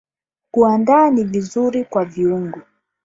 [0.51, 2.61] Kuanda ni vizuri kwa viungo.